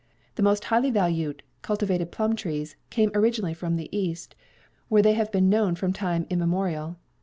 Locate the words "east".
3.95-4.33